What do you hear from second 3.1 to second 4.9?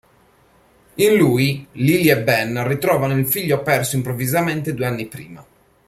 il figlio perso improvvisamente due